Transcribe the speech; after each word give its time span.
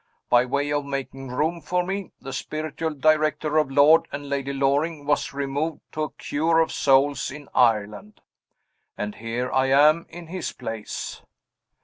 By 0.31 0.45
way 0.45 0.71
of 0.73 0.83
making 0.83 1.27
room 1.27 1.61
for 1.61 1.83
me, 1.85 2.11
the 2.19 2.33
spiritual 2.33 2.95
director 2.95 3.59
of 3.59 3.69
Lord 3.69 4.07
and 4.11 4.27
Lady 4.27 4.51
Loring 4.51 5.05
was 5.05 5.31
removed 5.31 5.81
to 5.91 6.01
a 6.01 6.09
cure 6.13 6.57
of 6.59 6.71
souls 6.71 7.29
in 7.29 7.47
Ireland. 7.53 8.19
And 8.97 9.13
here 9.13 9.51
I 9.51 9.67
am 9.67 10.07
in 10.09 10.25
his 10.25 10.53
place! 10.53 11.21